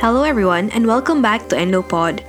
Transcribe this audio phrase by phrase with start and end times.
[0.00, 2.22] Hello, everyone, and welcome back to EndoPod.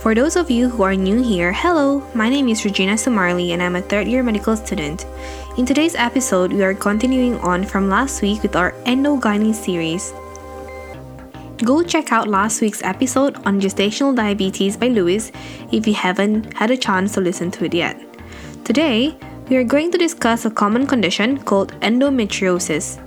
[0.00, 3.62] For those of you who are new here, hello, my name is Regina Sumarli, and
[3.62, 5.06] I'm a third year medical student.
[5.56, 10.12] In today's episode, we are continuing on from last week with our Endogyne series.
[11.64, 15.30] Go check out last week's episode on gestational diabetes by Lewis
[15.70, 18.02] if you haven't had a chance to listen to it yet.
[18.64, 19.16] Today,
[19.48, 22.98] we are going to discuss a common condition called endometriosis.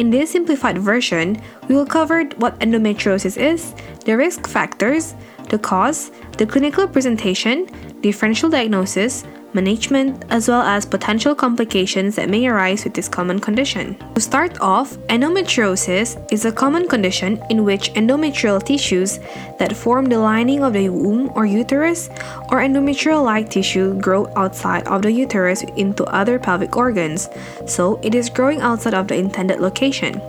[0.00, 1.36] In this simplified version,
[1.68, 3.74] we will cover what endometriosis is,
[4.06, 5.14] the risk factors,
[5.50, 7.66] the cause, the clinical presentation,
[8.00, 13.96] differential diagnosis, management, as well as potential complications that may arise with this common condition.
[14.14, 19.18] To start off, endometriosis is a common condition in which endometrial tissues
[19.58, 22.08] that form the lining of the womb or uterus
[22.50, 27.28] or endometrial like tissue grow outside of the uterus into other pelvic organs,
[27.66, 30.20] so it is growing outside of the intended location.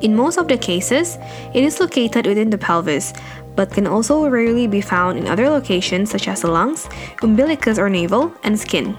[0.00, 1.18] In most of the cases,
[1.52, 3.12] it is located within the pelvis,
[3.56, 6.88] but can also rarely be found in other locations such as the lungs,
[7.22, 8.96] umbilicus or navel, and skin.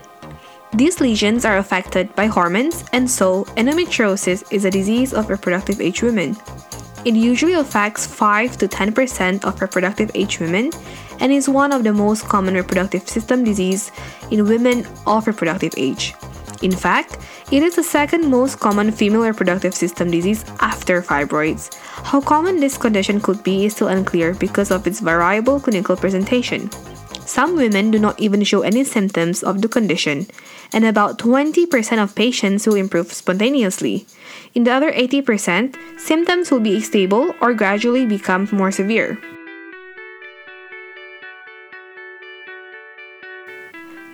[0.73, 6.01] These lesions are affected by hormones, and so endometriosis is a disease of reproductive age
[6.01, 6.37] women.
[7.03, 10.71] It usually affects 5 to 10% of reproductive age women
[11.19, 13.91] and is one of the most common reproductive system disease
[14.29, 16.13] in women of reproductive age.
[16.61, 17.17] In fact,
[17.51, 21.75] it is the second most common female reproductive system disease after fibroids.
[21.91, 26.69] How common this condition could be is still unclear because of its variable clinical presentation.
[27.25, 30.27] Some women do not even show any symptoms of the condition,
[30.73, 31.67] and about 20%
[32.01, 34.05] of patients will improve spontaneously.
[34.53, 39.19] In the other 80%, symptoms will be stable or gradually become more severe.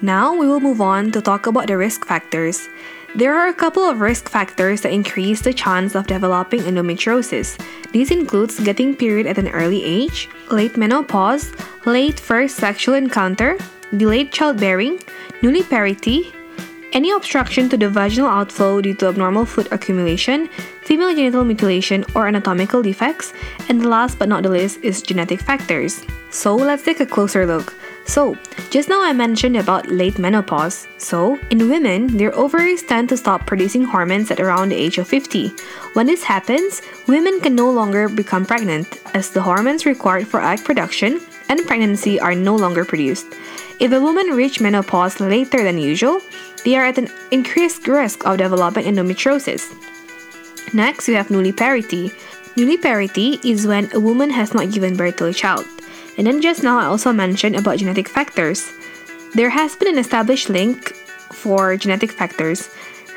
[0.02, 2.70] Now we will move on to talk about the risk factors.
[3.16, 7.58] There are a couple of risk factors that increase the chance of developing endometriosis.
[7.92, 11.52] These includes getting period at an early age, late menopause,
[11.86, 13.58] late first sexual encounter,
[13.96, 15.00] delayed childbearing,
[15.42, 16.34] nulliparity,
[16.94, 20.48] any obstruction to the vaginal outflow due to abnormal fluid accumulation,
[20.84, 23.34] female genital mutilation, or anatomical defects,
[23.70, 26.04] and the last but not the least is genetic factors.
[26.30, 27.74] So let's take a closer look.
[28.08, 28.38] So,
[28.72, 30.88] just now I mentioned about late menopause.
[30.98, 35.08] So, in women, their ovaries tend to stop producing hormones at around the age of
[35.08, 35.52] 50.
[35.94, 40.64] When this happens, women can no longer become pregnant, as the hormones required for egg
[40.64, 41.20] production
[41.50, 43.28] and pregnancy are no longer produced.
[43.80, 46.22] If a woman reaches menopause later than usual,
[46.64, 49.68] they are at an increased risk of developing endometriosis.
[50.74, 52.12] Next, we have nulliparity.
[52.56, 55.66] Nulliparity is when a woman has not given birth to a child.
[56.18, 58.74] And then just now I also mentioned about genetic factors.
[59.36, 60.94] There has been an established link
[61.32, 62.70] for genetic factors.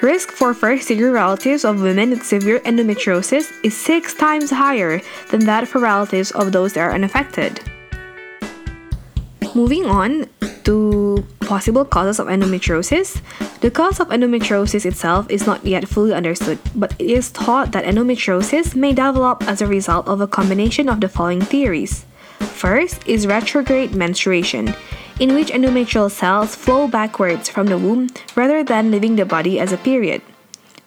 [0.03, 5.01] Risk for first degree relatives of women with severe endometriosis is six times higher
[5.31, 7.61] than that for relatives of those that are unaffected.
[9.55, 10.29] Moving on
[10.65, 13.21] to possible causes of endometriosis,
[13.61, 17.85] the cause of endometriosis itself is not yet fully understood, but it is thought that
[17.85, 22.07] endometriosis may develop as a result of a combination of the following theories.
[22.61, 24.75] First is retrograde menstruation,
[25.19, 29.73] in which endometrial cells flow backwards from the womb rather than leaving the body as
[29.73, 30.21] a period.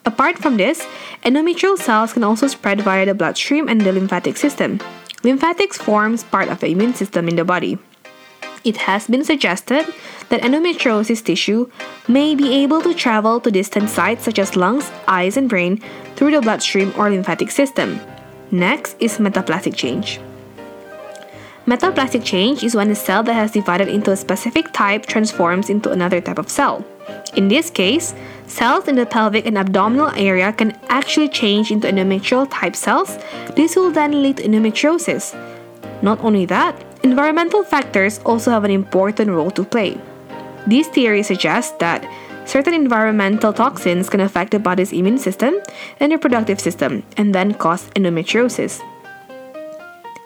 [0.06, 0.86] Apart from this,
[1.26, 4.80] endometrial cells can also spread via the bloodstream and the lymphatic system.
[5.24, 7.80] Lymphatics forms part of the immune system in the body.
[8.64, 9.92] It has been suggested
[10.30, 11.72] that endometriosis tissue
[12.08, 15.82] may be able to travel to distant sites such as lungs, eyes, and brain
[16.16, 18.00] through the bloodstream or lymphatic system.
[18.52, 20.20] Next is metaplastic change.
[21.66, 25.92] Metaplastic change is when a cell that has divided into a specific type transforms into
[25.92, 26.84] another type of cell.
[27.38, 28.14] In this case,
[28.48, 33.18] cells in the pelvic and abdominal area can actually change into endometrial type cells.
[33.56, 35.34] This will then lead to endometriosis.
[36.02, 39.98] Not only that, environmental factors also have an important role to play.
[40.68, 42.06] These theories suggest that
[42.46, 45.56] certain environmental toxins can affect the body's immune system
[46.02, 48.82] and reproductive system and then cause endometriosis.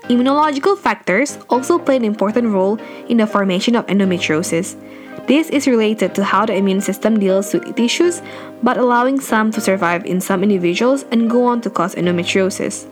[0.09, 4.75] Immunological factors also play an important role in the formation of endometriosis.
[5.27, 8.21] This is related to how the immune system deals with tissues,
[8.63, 12.87] but allowing some to survive in some individuals and go on to cause endometriosis.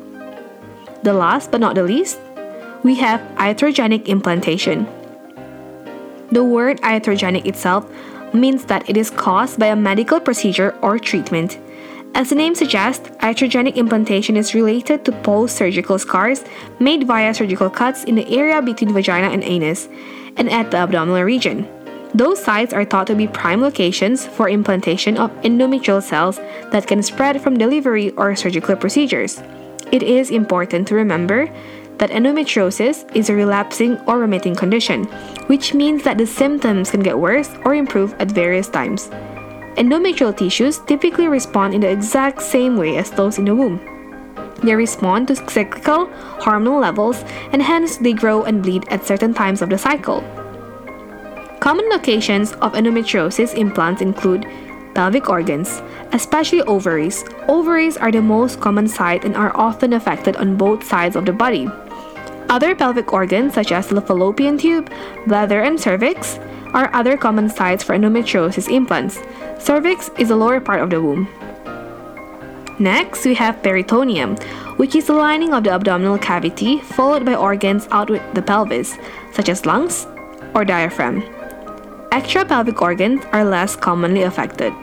[1.03, 2.19] The last but not the least,
[2.83, 4.85] we have iatrogenic implantation.
[6.33, 7.89] The word iatrogenic itself
[8.33, 11.59] means that it is caused by a medical procedure or treatment
[12.15, 16.45] as the name suggests, iatrogenic implantation is related to post surgical scars
[16.79, 19.89] made via surgical cuts in the area between vagina and anus
[20.37, 21.67] and at the abdominal region.
[22.13, 26.37] Those sites are thought to be prime locations for implantation of endometrial cells
[26.71, 29.41] that can spread from delivery or surgical procedures.
[29.91, 31.51] It is important to remember
[31.97, 35.03] that endometriosis is a relapsing or remitting condition,
[35.47, 39.11] which means that the symptoms can get worse or improve at various times.
[39.77, 43.79] Endometrial tissues typically respond in the exact same way as those in the womb.
[44.63, 46.07] They respond to cyclical
[46.39, 50.23] hormonal levels and hence they grow and bleed at certain times of the cycle.
[51.59, 54.47] Common locations of endometriosis implants include
[54.93, 55.81] pelvic organs,
[56.13, 57.25] especially ovaries.
[57.49, 61.33] Ovaries are the most common site and are often affected on both sides of the
[61.33, 61.67] body.
[62.47, 64.89] Other pelvic organs, such as the fallopian tube,
[65.27, 66.39] bladder, and cervix,
[66.75, 69.19] are other common sites for endometriosis implants.
[69.57, 71.27] Cervix is the lower part of the womb.
[72.77, 74.35] Next, we have peritoneum,
[74.75, 78.97] which is the lining of the abdominal cavity followed by organs out with the pelvis,
[79.31, 80.05] such as lungs
[80.53, 81.21] or diaphragm.
[82.11, 84.73] Extrapelvic organs are less commonly affected.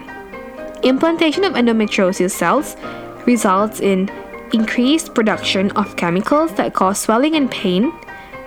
[0.83, 2.77] Implantation of endometriosis cells
[3.27, 4.11] results in
[4.53, 7.93] increased production of chemicals that cause swelling and pain,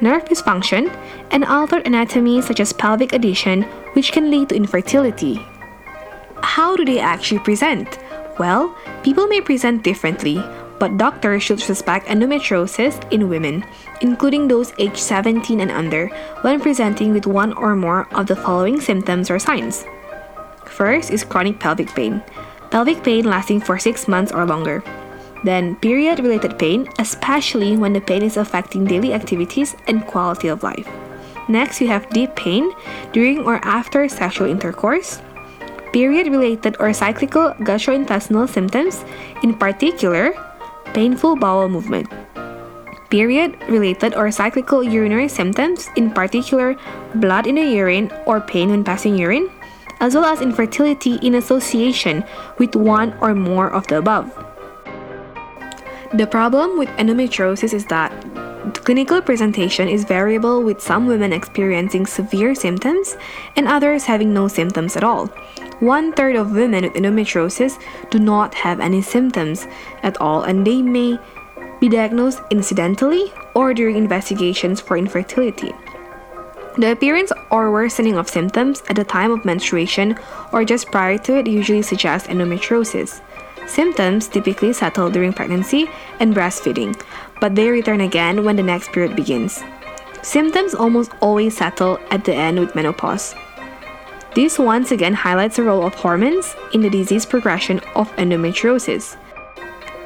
[0.02, 0.90] nerve dysfunction,
[1.32, 3.64] and altered anatomy such as pelvic adhesion,
[3.94, 5.40] which can lead to infertility.
[6.42, 8.00] How do they actually present?
[8.38, 10.44] Well, people may present differently,
[10.78, 13.64] but doctors should suspect endometriosis in women,
[14.02, 16.08] including those aged 17 and under,
[16.42, 19.86] when presenting with one or more of the following symptoms or signs.
[20.66, 22.22] First is chronic pelvic pain,
[22.72, 24.84] pelvic pain lasting for 6 months or longer.
[25.46, 30.64] Then, period related pain, especially when the pain is affecting daily activities and quality of
[30.64, 30.90] life.
[31.48, 32.74] Next, you have deep pain
[33.14, 35.22] during or after sexual intercourse,
[35.94, 39.06] period related or cyclical gastrointestinal symptoms,
[39.44, 40.34] in particular,
[40.98, 42.10] painful bowel movement.
[43.12, 46.76] Period related or cyclical urinary symptoms, in particular
[47.14, 49.52] blood in the urine or pain when passing urine,
[50.02, 52.26] as well as infertility in association
[52.58, 54.45] with one or more of the above.
[56.16, 58.10] The problem with endometriosis is that
[58.86, 63.18] clinical presentation is variable with some women experiencing severe symptoms
[63.58, 65.28] and others having no symptoms at all.
[65.82, 67.78] One third of women with endometriosis
[68.12, 69.68] do not have any symptoms
[70.04, 71.20] at all, and they may
[71.82, 75.74] be diagnosed incidentally or during investigations for infertility.
[76.78, 80.18] The appearance or worsening of symptoms at the time of menstruation
[80.54, 83.20] or just prior to it usually suggests endometriosis.
[83.68, 85.90] Symptoms typically settle during pregnancy
[86.20, 87.00] and breastfeeding,
[87.40, 89.64] but they return again when the next period begins.
[90.22, 93.36] Symptoms almost always settle at the end with menopause.
[94.34, 99.18] This once again highlights the role of hormones in the disease progression of endometriosis.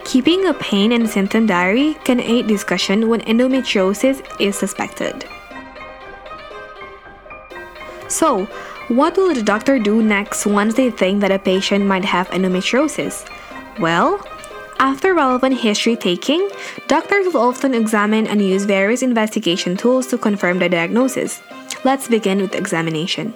[0.06, 5.26] Keeping a pain and symptom diary can aid discussion when endometriosis is suspected.
[8.08, 8.46] So,
[8.88, 13.28] what will the doctor do next once they think that a patient might have endometriosis?
[13.80, 14.20] Well,
[14.80, 16.50] after relevant history taking,
[16.88, 21.42] doctors will often examine and use various investigation tools to confirm the diagnosis.
[21.86, 23.34] Let's begin with examination.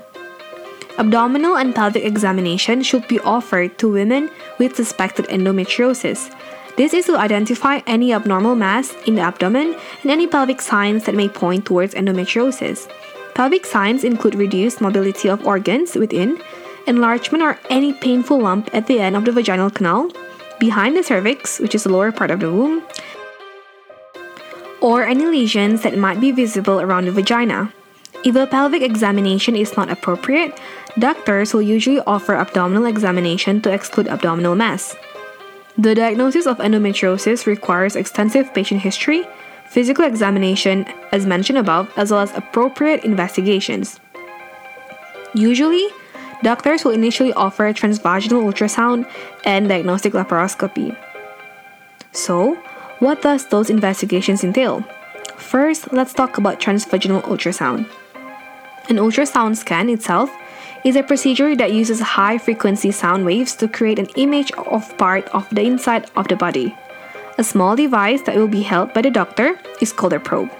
[0.98, 4.30] Abdominal and pelvic examination should be offered to women
[4.60, 6.30] with suspected endometriosis.
[6.76, 11.16] This is to identify any abnormal mass in the abdomen and any pelvic signs that
[11.16, 12.92] may point towards endometriosis.
[13.34, 16.42] Pelvic signs include reduced mobility of organs within,
[16.86, 20.10] enlargement or any painful lump at the end of the vaginal canal,
[20.64, 22.82] behind the cervix, which is the lower part of the womb,
[24.80, 27.68] or any lesions that might be visible around the vagina.
[28.24, 30.58] If a pelvic examination is not appropriate,
[30.98, 34.96] doctors will usually offer abdominal examination to exclude abdominal mass.
[35.78, 39.28] The diagnosis of endometriosis requires extensive patient history,
[39.70, 44.00] physical examination, as mentioned above, as well as appropriate investigations.
[45.34, 45.90] Usually,
[46.44, 49.10] doctors will initially offer transvaginal ultrasound
[49.46, 50.96] and diagnostic laparoscopy.
[52.12, 52.56] So,
[53.00, 54.84] what does those investigations entail?
[55.38, 57.90] First, let's talk about transvaginal ultrasound.
[58.90, 60.30] An ultrasound scan itself
[60.84, 65.28] is a procedure that uses high frequency sound waves to create an image of part
[65.30, 66.76] of the inside of the body.
[67.38, 70.52] A small device that will be held by the doctor is called a probe,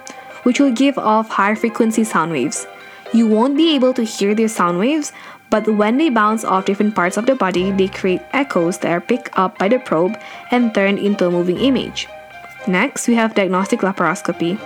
[0.44, 2.66] which will give off high frequency sound waves.
[3.12, 5.12] You won't be able to hear these sound waves,
[5.54, 9.00] but when they bounce off different parts of the body, they create echoes that are
[9.00, 10.18] picked up by the probe
[10.50, 12.08] and turned into a moving image.
[12.66, 14.58] Next, we have diagnostic laparoscopy.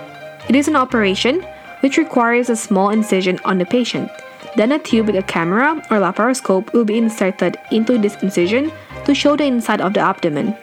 [0.48, 1.44] It is an operation
[1.80, 4.10] which requires a small incision on the patient.
[4.56, 8.72] Then a tube with a camera or laparoscope will be inserted into this incision
[9.04, 10.56] to show the inside of the abdomen.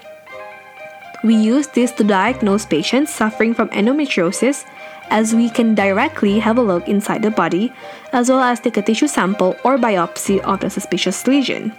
[1.24, 4.66] We use this to diagnose patients suffering from endometriosis
[5.10, 7.72] as we can directly have a look inside the body
[8.14, 11.74] as well as take a tissue sample or biopsy of the suspicious lesion.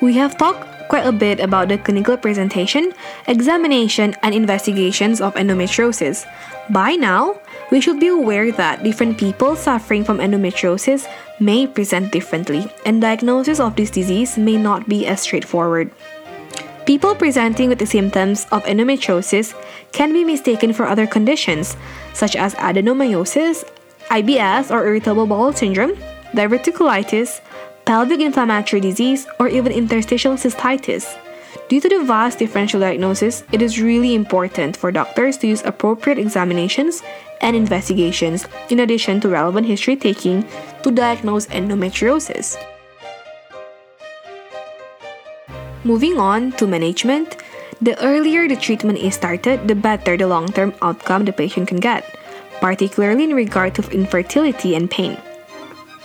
[0.00, 2.92] We have talked quite a bit about the clinical presentation,
[3.26, 6.26] examination, and investigations of endometriosis.
[6.70, 7.40] By now,
[7.70, 13.58] we should be aware that different people suffering from endometriosis may present differently, and diagnosis
[13.58, 15.90] of this disease may not be as straightforward.
[16.86, 19.54] People presenting with the symptoms of endometriosis
[19.90, 21.76] can be mistaken for other conditions,
[22.14, 23.68] such as adenomyosis,
[24.08, 25.96] IBS or irritable bowel syndrome,
[26.32, 27.40] diverticulitis,
[27.86, 31.18] pelvic inflammatory disease, or even interstitial cystitis.
[31.68, 36.20] Due to the vast differential diagnosis, it is really important for doctors to use appropriate
[36.20, 37.02] examinations
[37.40, 40.46] and investigations in addition to relevant history taking
[40.84, 42.56] to diagnose endometriosis.
[45.86, 47.36] Moving on to management,
[47.80, 51.78] the earlier the treatment is started, the better the long term outcome the patient can
[51.78, 52.02] get,
[52.60, 55.16] particularly in regard to infertility and pain.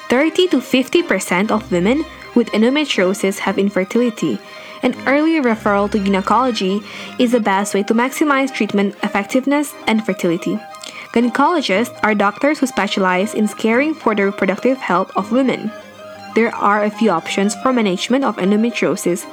[0.07, 4.37] 30 to 50% of women with endometriosis have infertility,
[4.83, 6.79] and early referral to gynecology
[7.17, 10.59] is the best way to maximize treatment effectiveness and fertility.
[11.09, 15.71] Gynecologists are doctors who specialize in caring for the reproductive health of women.
[16.35, 19.25] There are a few options for management of endometriosis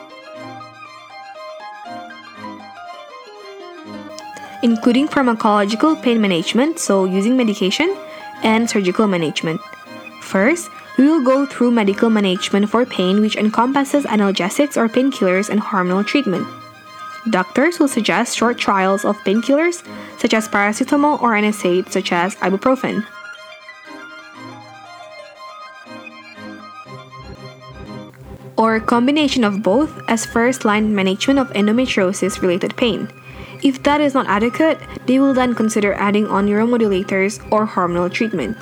[4.63, 7.97] including pharmacological pain management, so using medication,
[8.43, 9.61] and surgical management.
[10.23, 15.61] First, we will go through medical management for pain, which encompasses analgesics or painkillers and
[15.61, 16.47] hormonal treatment.
[17.31, 19.87] Doctors will suggest short trials of painkillers
[20.19, 23.07] such as paracetamol or NSAID such as ibuprofen.
[28.57, 33.09] Or combination of both as first line management of endometriosis related pain.
[33.63, 38.57] If that is not adequate, they will then consider adding on neuromodulators or hormonal treatment.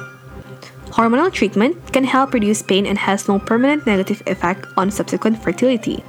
[0.97, 6.03] Hormonal treatment can help reduce pain and has no permanent negative effect on subsequent fertility.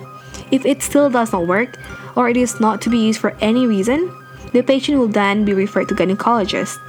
[0.51, 1.77] If it still does not work,
[2.15, 4.08] or it is not to be used for any reason,
[4.53, 6.79] the patient will then be referred to gynecologist.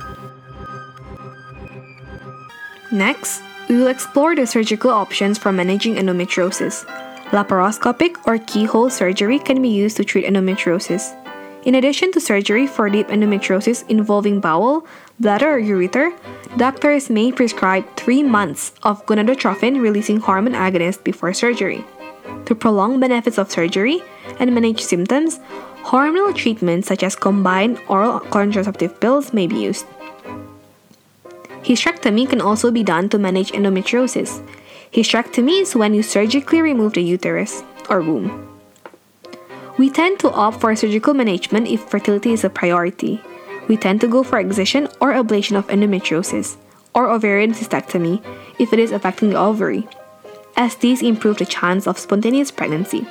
[2.93, 6.87] Next, we will explore the surgical options for managing endometriosis.
[7.35, 11.13] Laparoscopic or keyhole surgery can be used to treat endometriosis.
[11.69, 14.87] In addition to surgery for deep endometriosis involving bowel,
[15.21, 16.17] bladder, or ureter,
[16.57, 21.85] doctors may prescribe three months of gonadotropin releasing hormone agonist before surgery.
[22.47, 24.01] To prolong benefits of surgery
[24.41, 25.41] and manage symptoms,
[25.85, 29.85] hormonal treatments such as combined oral contraceptive pills may be used.
[31.69, 34.41] Hysterectomy can also be done to manage endometriosis.
[34.91, 38.58] Hysterectomy is when you surgically remove the uterus or womb.
[39.79, 43.23] We tend to opt for surgical management if fertility is a priority.
[43.69, 46.57] We tend to go for excision or ablation of endometriosis,
[46.95, 48.21] or ovarian cystectomy
[48.59, 49.87] if it is affecting the ovary,
[50.57, 53.07] as these improve the chance of spontaneous pregnancy.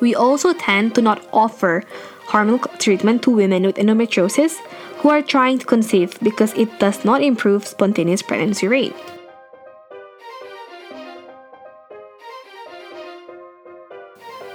[0.00, 1.84] We also tend to not offer
[2.26, 4.56] hormonal treatment to women with endometriosis
[4.98, 8.96] who are trying to conceive because it does not improve spontaneous pregnancy rate.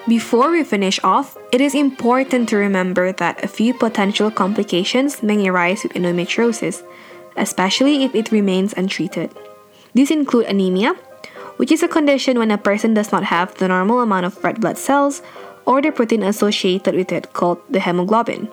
[0.09, 5.47] Before we finish off, it is important to remember that a few potential complications may
[5.47, 6.81] arise with endometriosis,
[7.37, 9.29] especially if it remains untreated.
[9.93, 10.95] These include anemia,
[11.57, 14.59] which is a condition when a person does not have the normal amount of red
[14.59, 15.21] blood cells
[15.67, 18.49] or the protein associated with it called the hemoglobin.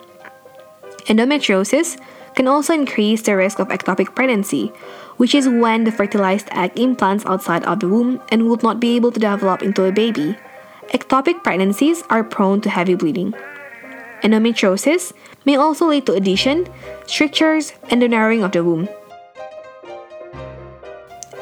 [1.09, 1.97] Endometriosis
[2.35, 4.69] can also increase the risk of ectopic pregnancy,
[5.17, 8.95] which is when the fertilized egg implants outside of the womb and would not be
[8.95, 10.37] able to develop into a baby
[10.93, 13.35] ectopic pregnancies are prone to heavy bleeding.
[14.23, 15.13] Endometriosis
[15.45, 16.67] may also lead to adhesion,
[17.07, 18.89] strictures, and the narrowing of the womb.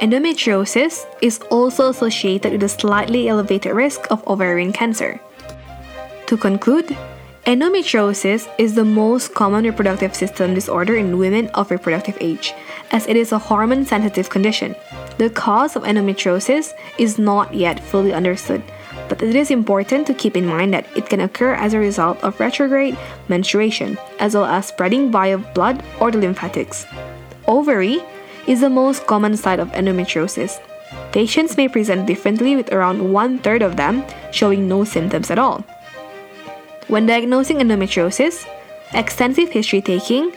[0.01, 5.21] Endometriosis is also associated with a slightly elevated risk of ovarian cancer.
[6.27, 6.97] To conclude,
[7.47, 12.53] endometriosis is the most common reproductive system disorder in women of reproductive age,
[12.91, 14.75] as it is a hormone sensitive condition.
[15.17, 18.63] The cause of endometriosis is not yet fully understood,
[19.09, 22.23] but it is important to keep in mind that it can occur as a result
[22.23, 22.97] of retrograde
[23.29, 26.87] menstruation, as well as spreading via blood or the lymphatics.
[27.47, 28.03] Ovary
[28.47, 30.61] is the most common site of endometriosis.
[31.13, 35.65] Patients may present differently, with around one third of them showing no symptoms at all.
[36.89, 38.47] When diagnosing endometriosis,
[38.93, 40.33] extensive history taking,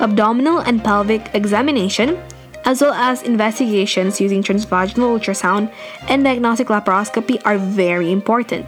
[0.00, 2.18] abdominal and pelvic examination,
[2.64, 5.72] as well as investigations using transvaginal ultrasound
[6.08, 8.66] and diagnostic laparoscopy are very important.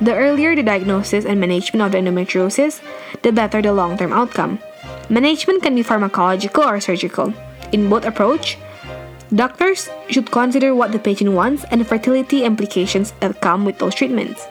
[0.00, 2.82] The earlier the diagnosis and management of endometriosis,
[3.22, 4.58] the better the long term outcome.
[5.08, 7.32] Management can be pharmacological or surgical.
[7.72, 8.58] In both approach,
[9.34, 13.94] doctors should consider what the patient wants and the fertility implications that come with those
[13.94, 14.46] treatments.